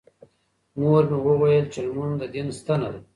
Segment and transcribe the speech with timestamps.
[0.79, 2.99] مور مې وویل چې لمونځ د دین ستنه ده.